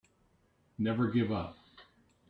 Never 0.79 1.11
give 1.11 1.31
up. 1.31 1.59